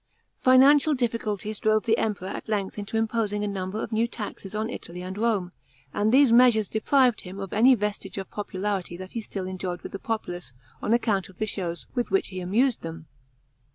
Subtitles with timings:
[0.43, 0.53] §13.
[0.55, 4.67] Financial difficulties drove the Emperor at length into imposing a number of new taxes on
[4.67, 5.51] Italy and Rome,
[5.93, 9.91] and these measures deprived him of any vestige of popularity that he still enjoyed with
[9.91, 13.05] the populace on account of the shows with which he amus' d them.